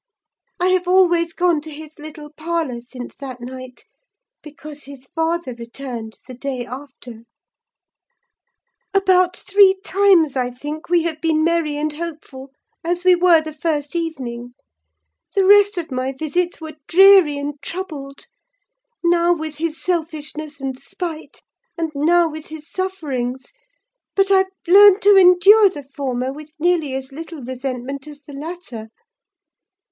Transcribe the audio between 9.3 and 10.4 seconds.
three times,